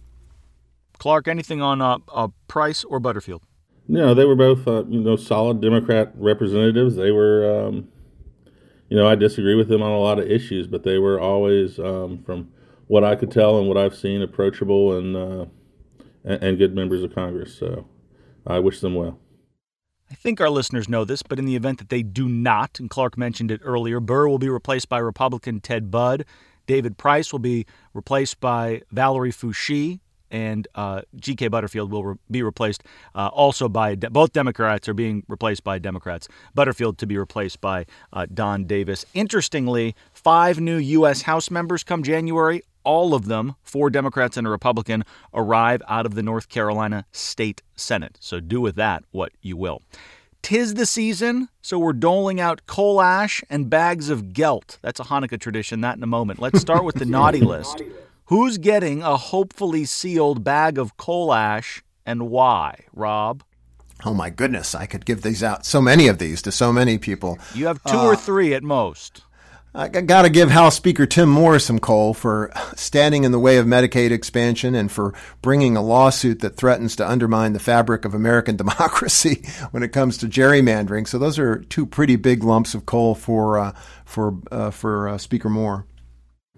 Clark, 0.98 1.28
anything 1.28 1.62
on 1.62 1.80
uh, 1.80 1.98
uh, 2.12 2.28
Price 2.46 2.84
or 2.84 3.00
Butterfield? 3.00 3.42
No, 3.88 4.14
they 4.14 4.24
were 4.24 4.36
both 4.36 4.68
uh, 4.68 4.84
you 4.84 5.00
know 5.00 5.16
solid 5.16 5.60
Democrat 5.60 6.12
representatives. 6.14 6.94
They 6.94 7.10
were, 7.10 7.66
um, 7.66 7.88
you 8.88 8.96
know, 8.96 9.08
I 9.08 9.16
disagree 9.16 9.56
with 9.56 9.68
them 9.68 9.82
on 9.82 9.90
a 9.90 9.98
lot 9.98 10.20
of 10.20 10.30
issues, 10.30 10.66
but 10.68 10.84
they 10.84 10.98
were 10.98 11.18
always, 11.18 11.80
um, 11.80 12.22
from 12.24 12.52
what 12.86 13.02
I 13.02 13.16
could 13.16 13.32
tell 13.32 13.58
and 13.58 13.66
what 13.66 13.76
I've 13.76 13.96
seen, 13.96 14.22
approachable 14.22 14.96
and, 14.96 15.16
uh, 15.16 15.46
and 16.22 16.42
and 16.42 16.58
good 16.58 16.74
members 16.74 17.02
of 17.02 17.14
Congress. 17.14 17.58
So 17.58 17.86
I 18.46 18.60
wish 18.60 18.80
them 18.80 18.94
well. 18.94 19.18
I 20.10 20.14
think 20.14 20.40
our 20.40 20.50
listeners 20.50 20.88
know 20.88 21.04
this, 21.04 21.22
but 21.22 21.38
in 21.38 21.44
the 21.44 21.54
event 21.54 21.78
that 21.78 21.88
they 21.88 22.02
do 22.02 22.28
not, 22.28 22.80
and 22.80 22.90
Clark 22.90 23.16
mentioned 23.16 23.50
it 23.50 23.60
earlier, 23.62 24.00
Burr 24.00 24.26
will 24.26 24.38
be 24.38 24.48
replaced 24.48 24.88
by 24.88 24.98
Republican 24.98 25.60
Ted 25.60 25.90
Budd. 25.90 26.24
David 26.66 26.98
Price 26.98 27.32
will 27.32 27.38
be 27.38 27.64
replaced 27.94 28.40
by 28.40 28.82
Valerie 28.90 29.30
Foushee, 29.32 30.00
and 30.30 30.66
uh, 30.74 31.02
G.K. 31.16 31.48
Butterfield 31.48 31.90
will 31.90 32.04
re- 32.04 32.16
be 32.30 32.42
replaced 32.42 32.84
uh, 33.14 33.28
also 33.28 33.68
by 33.68 33.94
de- 33.94 34.10
both 34.10 34.32
Democrats 34.32 34.88
are 34.88 34.94
being 34.94 35.24
replaced 35.28 35.64
by 35.64 35.78
Democrats. 35.78 36.28
Butterfield 36.54 36.98
to 36.98 37.06
be 37.06 37.18
replaced 37.18 37.60
by 37.60 37.86
uh, 38.12 38.26
Don 38.32 38.64
Davis. 38.64 39.04
Interestingly, 39.14 39.94
five 40.12 40.60
new 40.60 40.76
U.S. 40.76 41.22
House 41.22 41.50
members 41.50 41.82
come 41.82 42.02
January 42.02 42.62
all 42.84 43.14
of 43.14 43.26
them, 43.26 43.54
four 43.62 43.90
Democrats 43.90 44.36
and 44.36 44.46
a 44.46 44.50
Republican, 44.50 45.04
arrive 45.34 45.82
out 45.88 46.06
of 46.06 46.14
the 46.14 46.22
North 46.22 46.48
Carolina 46.48 47.06
State 47.12 47.62
Senate. 47.76 48.18
So 48.20 48.40
do 48.40 48.60
with 48.60 48.76
that 48.76 49.04
what 49.10 49.32
you 49.40 49.56
will. 49.56 49.82
Tis 50.42 50.74
the 50.74 50.86
season, 50.86 51.48
so 51.60 51.78
we're 51.78 51.92
doling 51.92 52.40
out 52.40 52.66
coal 52.66 53.00
ash 53.02 53.42
and 53.50 53.68
bags 53.68 54.08
of 54.08 54.32
gelt. 54.32 54.78
That's 54.80 54.98
a 54.98 55.04
Hanukkah 55.04 55.38
tradition, 55.38 55.82
that 55.82 55.96
in 55.96 56.02
a 56.02 56.06
moment. 56.06 56.40
Let's 56.40 56.60
start 56.60 56.84
with 56.84 56.96
the 56.96 57.04
naughty 57.06 57.40
list. 57.40 57.82
Who's 58.26 58.58
getting 58.58 59.02
a 59.02 59.16
hopefully 59.16 59.84
sealed 59.84 60.42
bag 60.42 60.78
of 60.78 60.96
coal 60.96 61.34
ash 61.34 61.82
and 62.06 62.30
why, 62.30 62.84
Rob? 62.94 63.42
Oh 64.04 64.14
my 64.14 64.30
goodness, 64.30 64.74
I 64.74 64.86
could 64.86 65.04
give 65.04 65.22
these 65.22 65.42
out, 65.42 65.66
so 65.66 65.82
many 65.82 66.08
of 66.08 66.18
these 66.18 66.40
to 66.42 66.52
so 66.52 66.72
many 66.72 66.96
people. 66.96 67.38
You 67.54 67.66
have 67.66 67.82
two 67.84 67.98
uh, 67.98 68.06
or 68.06 68.16
three 68.16 68.54
at 68.54 68.62
most. 68.62 69.22
I 69.72 69.86
got 69.86 70.22
to 70.22 70.30
give 70.30 70.50
House 70.50 70.74
Speaker 70.74 71.06
Tim 71.06 71.28
Moore 71.28 71.60
some 71.60 71.78
coal 71.78 72.12
for 72.12 72.50
standing 72.74 73.22
in 73.22 73.30
the 73.30 73.38
way 73.38 73.56
of 73.56 73.66
Medicaid 73.66 74.10
expansion 74.10 74.74
and 74.74 74.90
for 74.90 75.14
bringing 75.42 75.76
a 75.76 75.82
lawsuit 75.82 76.40
that 76.40 76.56
threatens 76.56 76.96
to 76.96 77.08
undermine 77.08 77.52
the 77.52 77.60
fabric 77.60 78.04
of 78.04 78.12
American 78.12 78.56
democracy 78.56 79.44
when 79.70 79.84
it 79.84 79.92
comes 79.92 80.18
to 80.18 80.26
gerrymandering. 80.26 81.06
So 81.06 81.18
those 81.18 81.38
are 81.38 81.60
two 81.60 81.86
pretty 81.86 82.16
big 82.16 82.42
lumps 82.42 82.74
of 82.74 82.84
coal 82.84 83.14
for 83.14 83.58
uh, 83.58 83.72
for 84.04 84.38
uh, 84.50 84.72
for 84.72 85.08
uh, 85.08 85.18
Speaker 85.18 85.48
Moore. 85.48 85.86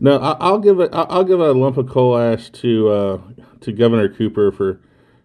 No, 0.00 0.18
I'll 0.18 0.58
give. 0.58 0.80
I'll 0.92 1.24
give 1.24 1.38
a 1.38 1.52
lump 1.52 1.76
of 1.76 1.88
coal 1.90 2.16
ash 2.16 2.48
to 2.50 2.88
uh, 2.88 3.20
to 3.60 3.72
Governor 3.72 4.08
Cooper 4.08 4.50
for 4.50 4.80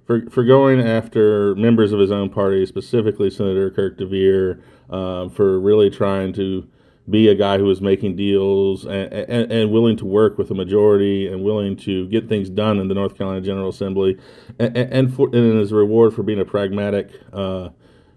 for 0.06 0.30
for 0.30 0.44
going 0.44 0.82
after 0.82 1.56
members 1.56 1.94
of 1.94 2.00
his 2.02 2.12
own 2.12 2.30
party, 2.30 2.66
specifically 2.66 3.30
Senator 3.30 3.72
Kirk 3.72 3.98
deViere, 3.98 4.62
uh, 4.90 5.30
for 5.30 5.58
really 5.58 5.90
trying 5.90 6.34
to 6.34 6.68
be 7.10 7.28
a 7.30 7.36
guy 7.36 7.58
who 7.58 7.70
is 7.70 7.82
making 7.82 8.16
deals 8.16 8.86
and, 8.86 9.14
and, 9.14 9.52
and, 9.52 9.72
willing 9.72 9.96
to 9.96 10.06
work 10.06 10.38
with 10.38 10.52
a 10.52 10.54
majority 10.54 11.28
and 11.28 11.42
willing 11.42 11.78
to 11.78 12.06
get 12.10 12.28
things 12.28 12.50
done 12.50 12.80
in 12.80 12.90
the 12.90 12.94
North 12.94 13.18
Carolina 13.18 13.42
General 13.42 13.70
Assembly, 13.70 14.18
and, 14.60 14.76
and, 14.76 15.14
for, 15.14 15.28
and 15.34 15.60
as 15.60 15.72
a 15.72 15.76
reward 15.76 16.14
for 16.14 16.24
being 16.24 16.40
a 16.40 16.46
pragmatic 16.46 17.10
uh, 17.32 17.70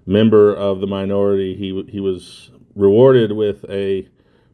member 0.06 0.52
of 0.52 0.80
the 0.80 0.86
minority, 0.86 1.54
he 1.54 1.84
he 1.88 2.00
was 2.00 2.50
rewarded 2.74 3.32
with 3.32 3.64
a 3.68 4.08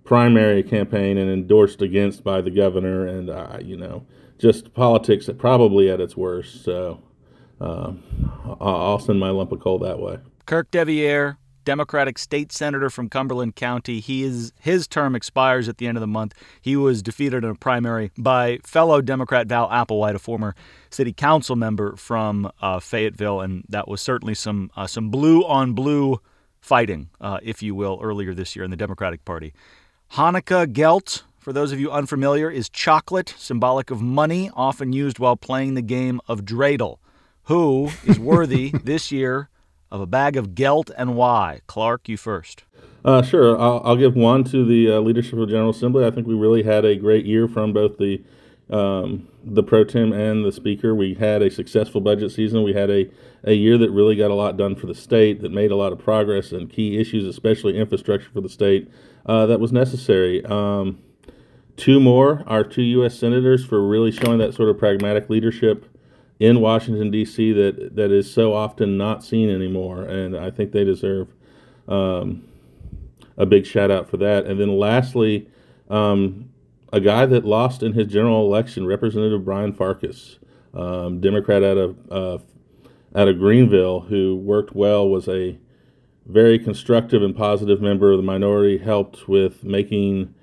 primary 0.05 0.63
campaign 0.63 1.19
and 1.19 1.31
endorsed 1.31 1.83
against 1.83 2.23
by 2.23 2.41
the 2.41 2.51
governor, 2.51 3.07
and 3.07 3.31
uh, 3.31 3.59
you 3.63 3.77
know, 3.77 4.07
just 4.39 4.75
politics 4.75 5.29
probably 5.39 5.91
at 5.91 6.01
its 6.01 6.17
worst. 6.17 6.63
So 6.63 7.03
uh, 7.61 7.93
I'll 8.61 8.99
send 8.99 9.19
my 9.19 9.31
lump 9.31 9.53
of 9.53 9.61
coal 9.61 9.79
that 9.81 9.99
way. 9.99 10.19
Kirk 10.45 10.71
deViere, 10.71 11.39
Democratic 11.67 12.17
state 12.17 12.53
senator 12.53 12.89
from 12.89 13.11
Cumberland 13.11 13.57
County. 13.57 14.01
He 14.01 14.23
is 14.23 14.53
his 14.59 14.87
term 14.87 15.15
expires 15.15 15.69
at 15.69 15.79
the 15.79 15.89
end 15.89 15.99
of 15.99 16.01
the 16.01 16.07
month. 16.07 16.33
He 16.63 16.77
was 16.77 17.03
defeated 17.03 17.45
in 17.45 17.51
a 17.51 17.55
primary 17.57 18.13
by 18.17 18.61
fellow 18.63 19.03
Democrat 19.03 19.49
Val 19.49 19.69
Applewhite, 19.69 20.15
a 20.15 20.19
former 20.21 20.55
city 20.91 21.13
council 21.13 21.57
member 21.57 21.97
from 21.97 22.51
uh, 22.63 22.79
Fayetteville, 22.79 23.41
and 23.41 23.65
that 23.69 23.89
was 23.89 24.01
certainly 24.01 24.35
some 24.35 24.71
uh, 24.77 24.87
some 24.87 25.11
blue 25.11 25.45
on 25.45 25.75
blue 25.75 26.21
fighting, 26.61 27.11
uh, 27.21 27.41
if 27.43 27.63
you 27.63 27.75
will, 27.75 27.99
earlier 28.01 28.33
this 28.33 28.55
year 28.55 28.65
in 28.65 28.71
the 28.71 28.77
Democratic 28.77 29.25
Party. 29.25 29.53
Hanukkah 30.13 30.73
Gelt, 30.73 31.25
for 31.37 31.53
those 31.53 31.73
of 31.73 31.81
you 31.81 31.91
unfamiliar, 31.91 32.49
is 32.49 32.69
chocolate, 32.69 33.35
symbolic 33.37 33.91
of 33.91 34.01
money, 34.01 34.51
often 34.55 34.93
used 34.93 35.19
while 35.19 35.37
playing 35.37 35.75
the 35.75 35.83
game 35.83 36.21
of 36.29 36.45
dreidel. 36.45 36.99
Who 37.45 37.91
is 38.05 38.21
worthy 38.21 38.71
this 38.85 39.11
year 39.11 39.49
of 39.91 40.01
a 40.01 40.07
bag 40.07 40.37
of 40.37 40.55
gelt 40.55 40.91
and 40.97 41.17
why? 41.17 41.61
Clark, 41.67 42.09
you 42.09 42.17
first. 42.17 42.65
Uh, 43.05 43.23
sure. 43.23 43.59
I'll, 43.61 43.81
I'll, 43.85 43.97
give 43.97 44.17
one 44.17 44.43
to 44.45 44.65
the 44.65 44.93
uh, 44.93 45.01
leadership 45.01 45.35
of 45.35 45.41
the 45.41 45.47
General 45.47 45.71
Assembly. 45.71 46.05
I 46.05 46.11
think 46.11 46.27
we 46.27 46.35
really 46.35 46.65
had 46.65 46.85
a 46.85 46.97
great 46.97 47.25
year 47.25 47.47
from 47.47 47.73
both 47.73 47.99
the 47.99 48.23
um, 48.69 49.29
the 49.45 49.63
pro 49.63 49.85
tem 49.85 50.13
and 50.13 50.45
the 50.45 50.51
speaker. 50.51 50.95
We 50.95 51.15
had 51.15 51.41
a 51.41 51.51
successful 51.51 52.01
budget 52.01 52.33
season. 52.33 52.65
We 52.65 52.73
had 52.73 52.91
a, 52.91 53.09
a 53.45 53.53
year 53.53 53.79
that 53.79 53.91
really 53.91 54.17
got 54.17 54.33
a 54.33 54.35
lot 54.35 54.57
done 54.57 54.75
for 54.75 54.87
the 54.87 54.95
state, 54.95 55.41
that 55.43 55.53
made 55.53 55.71
a 55.71 55.77
lot 55.77 55.93
of 55.93 56.01
progress 56.01 56.51
and 56.51 56.69
key 56.69 56.99
issues, 56.99 57.25
especially 57.25 57.79
infrastructure 57.79 58.29
for 58.31 58.41
the 58.41 58.49
state, 58.49 58.91
uh, 59.27 59.47
that 59.47 59.61
was 59.61 59.73
necessary. 59.73 60.45
Um, 60.45 60.99
two 61.77 62.01
more, 62.01 62.43
our 62.49 62.65
two 62.65 62.83
U.S. 62.83 63.17
senators, 63.17 63.65
for 63.65 63.87
really 63.87 64.11
showing 64.11 64.39
that 64.39 64.55
sort 64.55 64.69
of 64.69 64.79
pragmatic 64.79 65.31
leadership 65.31 65.87
in 66.39 66.61
Washington 66.61 67.11
D.C. 67.11 67.53
that 67.53 67.97
that 67.97 68.11
is 68.11 68.33
so 68.33 68.53
often 68.53 68.99
not 68.99 69.25
seen 69.25 69.49
anymore, 69.49 70.03
and 70.03 70.37
I 70.37 70.51
think 70.51 70.73
they 70.73 70.85
deserve 70.85 71.29
um, 71.89 72.47
a 73.37 73.47
big 73.47 73.67
shout 73.67 73.91
out 73.91 74.09
for 74.09 74.17
that. 74.19 74.47
And 74.47 74.61
then 74.61 74.79
lastly, 74.79 75.49
um, 75.89 76.51
a 76.93 77.01
guy 77.01 77.27
that 77.27 77.45
lost 77.45 77.83
in 77.83 77.93
his 77.93 78.07
general 78.07 78.47
election, 78.47 78.87
Representative 78.87 79.45
Brian 79.45 79.73
Farkas, 79.73 80.39
um, 80.75 81.21
Democrat 81.21 81.63
out 81.63 81.79
of 81.79 81.97
uh, 82.11 82.39
out 83.15 83.29
of 83.29 83.39
Greenville, 83.39 84.01
who 84.01 84.37
worked 84.37 84.75
well, 84.75 85.09
was 85.09 85.29
a 85.29 85.59
very 86.27 86.59
constructive 86.59 87.23
and 87.23 87.35
positive 87.35 87.81
member 87.81 88.11
of 88.11 88.19
the 88.19 88.23
minority, 88.23 88.79
helped 88.79 89.29
with 89.29 89.65
making. 89.65 90.35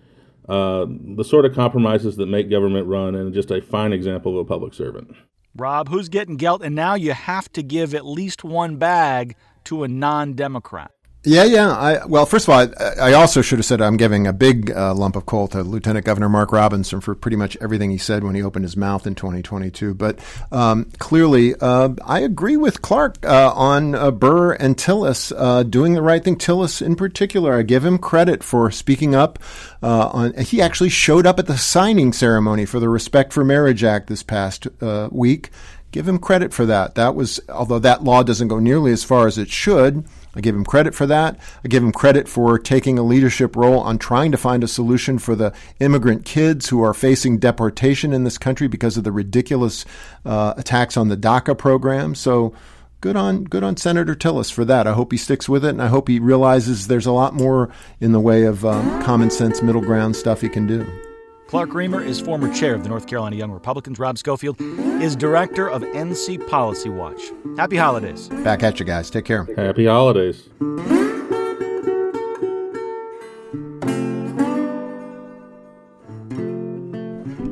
Uh, 0.50 0.86
the 1.16 1.24
sort 1.24 1.46
of 1.46 1.56
compromises 1.56 2.18
that 2.18 2.26
make 2.26 2.50
government 2.50 2.86
run, 2.86 3.16
and 3.16 3.34
just 3.34 3.50
a 3.50 3.62
fine 3.62 3.94
example 3.94 4.34
of 4.34 4.46
a 4.46 4.46
public 4.46 4.74
servant. 4.74 5.16
Rob, 5.56 5.90
who's 5.90 6.10
getting 6.10 6.38
gelt? 6.38 6.64
And 6.64 6.76
now 6.76 6.96
you 6.96 7.14
have 7.14 7.52
to 7.54 7.62
give 7.62 7.94
at 7.94 8.06
least 8.06 8.44
one 8.44 8.78
bag 8.78 9.36
to 9.66 9.84
a 9.84 9.88
non 9.88 10.34
Democrat. 10.34 10.93
Yeah, 11.26 11.46
yeah. 11.46 11.70
I, 11.70 12.06
well, 12.06 12.26
first 12.26 12.50
of 12.50 12.54
all, 12.54 12.60
I, 12.60 13.12
I, 13.12 13.14
also 13.14 13.42
should 13.42 13.58
have 13.58 13.66
said 13.66 13.82
I'm 13.82 13.96
giving 13.96 14.28
a 14.28 14.34
big 14.34 14.72
uh, 14.72 14.94
lump 14.94 15.16
of 15.16 15.26
coal 15.26 15.48
to 15.50 15.64
Lieutenant 15.64 16.06
Governor 16.06 16.28
Mark 16.28 16.52
Robinson 16.52 17.00
for 17.00 17.16
pretty 17.16 17.38
much 17.38 17.56
everything 17.62 17.92
he 17.92 17.98
said 17.98 18.26
when 18.26 18.36
he 18.36 18.44
opened 18.44 18.66
his 18.66 18.76
mouth 18.76 19.08
in 19.08 19.16
2022. 19.16 19.94
But 19.94 20.20
um, 20.52 20.92
clearly, 21.00 21.56
uh, 21.56 21.92
I 22.04 22.20
agree 22.20 22.58
with 22.58 22.82
Clark 22.82 23.26
uh, 23.26 23.54
on 23.56 23.96
uh, 23.96 24.12
Burr 24.12 24.52
and 24.52 24.76
Tillis 24.76 25.32
uh, 25.38 25.64
doing 25.64 25.94
the 25.94 26.02
right 26.02 26.22
thing. 26.22 26.36
Tillis, 26.36 26.86
in 26.86 26.98
particular, 26.98 27.58
I 27.58 27.62
give 27.62 27.86
him 27.86 28.00
credit 28.00 28.44
for 28.44 28.70
speaking 28.70 29.16
up. 29.16 29.40
Uh, 29.82 30.08
on 30.08 30.34
he 30.34 30.62
actually 30.62 30.90
showed 30.90 31.26
up 31.26 31.40
at 31.40 31.48
the 31.48 31.58
signing 31.58 32.12
ceremony 32.12 32.66
for 32.66 32.82
the 32.82 32.90
Respect 32.90 33.32
for 33.32 33.46
Marriage 33.46 33.86
Act 33.86 34.08
this 34.08 34.24
past 34.24 34.68
week. 35.10 35.52
Give 35.92 36.06
him 36.06 36.20
credit 36.20 36.54
for 36.54 36.66
that. 36.66 36.96
That 36.96 37.16
was, 37.16 37.40
although 37.48 37.80
that 37.80 38.04
law 38.04 38.24
doesn't 38.24 38.48
go 38.50 38.60
nearly 38.60 38.92
as 38.92 39.06
far 39.06 39.28
as 39.28 39.38
it 39.38 39.50
should 39.50 40.04
I 40.36 40.42
give 40.42 40.56
him 40.56 40.66
credit 40.66 40.96
for 40.96 41.06
that. 41.06 41.38
I 41.64 41.68
give 41.68 41.84
him 41.84 41.92
credit 41.92 42.28
for 42.28 42.58
taking 42.58 42.98
a 42.98 43.04
leadership 43.04 43.56
role 43.56 43.80
on 43.80 43.98
trying 44.00 44.32
to 44.32 44.38
find 44.38 44.64
a 44.64 44.68
solution 44.68 45.20
for 45.20 45.36
the 45.36 45.54
immigrant 45.80 46.26
kids 46.26 46.70
who 46.70 46.82
are 46.82 46.94
facing 46.94 47.38
deportation 47.38 48.14
in 48.14 48.24
this 48.24 48.38
country 48.38 48.68
because 48.68 48.98
of 48.98 49.04
the 49.04 49.12
ridiculous 49.12 49.86
uh, 50.26 50.54
attacks 50.58 50.98
on 50.98 51.10
the 51.10 51.18
DACA 51.18 51.58
program. 51.58 52.16
So 52.16 52.54
good 53.02 53.16
on 53.16 53.44
good 53.44 53.64
on 53.64 53.78
Senator 53.78 54.16
Tillis 54.16 54.52
for 54.52 54.66
that. 54.66 54.88
I 54.88 54.94
hope 54.94 55.12
he 55.12 55.18
sticks 55.18 55.48
with 55.48 55.66
it, 55.66 55.70
and 55.70 55.82
I 55.82 55.88
hope 55.88 56.08
he 56.08 56.20
realizes 56.20 56.88
there's 56.88 57.06
a 57.06 57.12
lot 57.12 57.34
more 57.34 57.70
in 58.00 58.12
the 58.12 58.20
way 58.20 58.44
of 58.44 58.66
um, 58.66 59.04
common 59.04 59.30
sense, 59.30 59.62
middle 59.62 59.82
ground 59.82 60.16
stuff 60.16 60.42
he 60.42 60.50
can 60.50 60.66
do. 60.66 61.13
Clark 61.54 61.70
Riemer 61.70 62.04
is 62.04 62.20
former 62.20 62.52
chair 62.52 62.74
of 62.74 62.82
the 62.82 62.90
North 62.90 63.06
Carolina 63.06 63.36
Young 63.36 63.52
Republicans. 63.52 64.00
Rob 64.00 64.18
Schofield 64.18 64.60
is 64.60 65.16
director 65.16 65.70
of 65.70 65.84
NC 65.84 66.48
Policy 66.48 66.90
Watch. 66.90 67.22
Happy 67.58 67.78
holidays. 67.78 68.28
Back 68.44 68.64
at 68.64 68.80
you 68.80 68.88
guys. 68.88 69.12
Take 69.12 69.26
care. 69.26 69.48
Happy 69.56 69.86
holidays. 69.86 70.50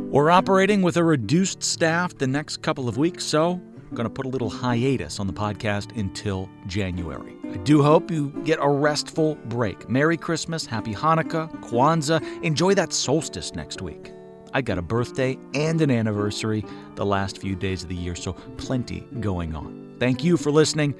We're 0.09 0.31
operating 0.31 0.81
with 0.81 0.97
a 0.97 1.03
reduced 1.03 1.61
staff 1.61 2.17
the 2.17 2.25
next 2.25 2.63
couple 2.63 2.89
of 2.89 2.97
weeks, 2.97 3.23
so 3.23 3.61
going 3.93 4.07
to 4.07 4.09
put 4.09 4.25
a 4.25 4.29
little 4.29 4.49
hiatus 4.49 5.19
on 5.19 5.27
the 5.27 5.33
podcast 5.33 5.97
until 5.97 6.49
January. 6.67 7.35
I 7.51 7.57
do 7.57 7.83
hope 7.83 8.09
you 8.09 8.29
get 8.45 8.59
a 8.61 8.69
restful 8.69 9.35
break. 9.45 9.89
Merry 9.89 10.17
Christmas, 10.17 10.65
Happy 10.65 10.93
Hanukkah, 10.93 11.51
Kwanzaa. 11.61 12.43
Enjoy 12.43 12.73
that 12.73 12.93
solstice 12.93 13.53
next 13.53 13.81
week. 13.81 14.13
I 14.53 14.61
got 14.61 14.77
a 14.77 14.81
birthday 14.81 15.37
and 15.53 15.81
an 15.81 15.91
anniversary 15.91 16.65
the 16.95 17.05
last 17.05 17.37
few 17.37 17.55
days 17.55 17.83
of 17.83 17.89
the 17.89 17.95
year, 17.95 18.15
so 18.15 18.33
plenty 18.57 19.01
going 19.19 19.55
on. 19.55 19.95
Thank 19.99 20.23
you 20.23 20.37
for 20.37 20.51
listening 20.51 20.95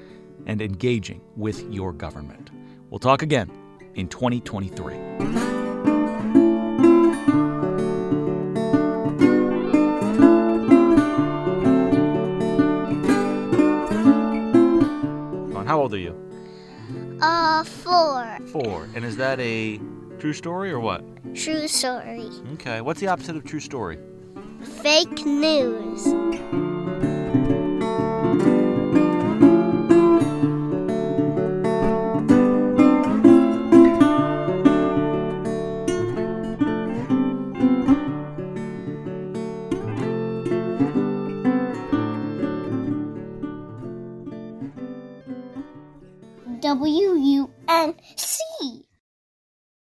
and 0.46 0.60
engaging 0.60 1.20
with 1.36 1.62
your 1.72 1.92
government. 1.92 2.50
We'll 2.90 2.98
talk 2.98 3.22
again 3.22 3.50
in 3.94 4.08
2023. 4.08 5.61
Old 15.92 15.98
are 15.98 16.02
you? 16.02 17.18
Uh, 17.20 17.64
four. 17.64 18.38
Four. 18.48 18.88
And 18.94 19.04
is 19.04 19.16
that 19.16 19.38
a 19.40 19.78
true 20.18 20.32
story 20.32 20.70
or 20.70 20.80
what? 20.80 21.04
True 21.34 21.68
story. 21.68 22.28
Okay. 22.54 22.80
What's 22.80 23.00
the 23.00 23.08
opposite 23.08 23.36
of 23.36 23.44
true 23.44 23.60
story? 23.60 23.98
Fake 24.82 25.24
news. 25.26 26.71